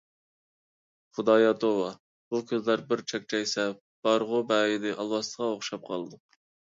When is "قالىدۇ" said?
5.93-6.21